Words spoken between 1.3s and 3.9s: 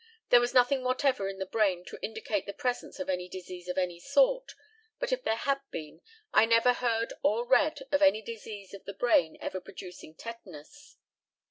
the brain to indicate the presence of any disease of